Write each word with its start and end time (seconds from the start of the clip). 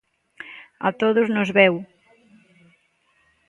A 0.87 0.89
todos 1.01 1.27
nos 1.35 1.49
veu. 1.57 1.75